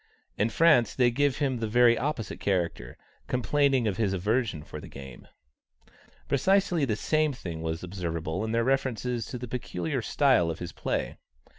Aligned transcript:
In 0.35 0.49
France 0.49 0.95
they 0.95 1.11
give 1.11 1.37
him 1.37 1.57
the 1.59 1.67
very 1.67 1.95
opposite 1.95 2.39
character, 2.39 2.97
complaining 3.27 3.87
of 3.87 3.97
his 3.97 4.13
aversion 4.13 4.63
for 4.63 4.79
the 4.81 4.87
game. 4.87 5.27
Precisely 6.27 6.85
the 6.85 6.95
same 6.95 7.33
thing 7.33 7.61
was 7.61 7.83
observable 7.83 8.43
in 8.43 8.51
their 8.51 8.63
references 8.63 9.27
to 9.27 9.37
the 9.37 9.47
peculiar 9.47 10.01
style 10.01 10.49
of 10.49 10.57
his 10.57 10.71
play. 10.71 11.17